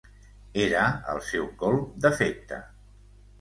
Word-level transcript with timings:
Era 0.61 0.85
el 1.13 1.21
seu 1.27 1.45
colp 1.65 1.93
d'efecte. 2.07 2.59